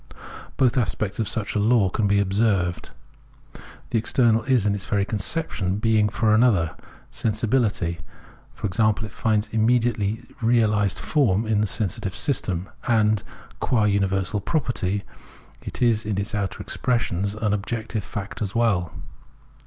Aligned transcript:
Both 0.57 0.79
aspects 0.79 1.19
of 1.19 1.27
such 1.27 1.53
a 1.53 1.59
law 1.59 1.91
can 1.91 2.07
be 2.07 2.17
observed. 2.19 2.89
The 3.91 3.99
external 3.99 4.41
is 4.45 4.65
in 4.65 4.73
its 4.73 4.87
very 4.87 5.05
conception 5.05 5.77
being 5.77 6.09
for 6.09 6.33
another; 6.33 6.75
sensibility, 7.11 7.99
e.g., 8.63 9.07
finds 9.09 9.45
its 9.45 9.53
immediately 9.53 10.23
realised 10.41 10.97
form 10.97 11.45
in 11.45 11.61
the 11.61 11.67
sensitive 11.67 12.15
system; 12.15 12.67
and, 12.87 13.21
qua 13.59 13.83
uni 13.83 14.07
versal 14.07 14.43
property, 14.43 15.03
it 15.61 15.83
is 15.83 16.03
in 16.03 16.17
its 16.17 16.33
outer 16.33 16.61
expressions 16.63 17.35
an 17.35 17.53
objective 17.53 18.03
fact 18.03 18.41
as 18.41 18.55
well. 18.55 18.91